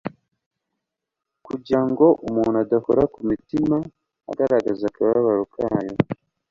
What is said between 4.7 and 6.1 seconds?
akababaro kayo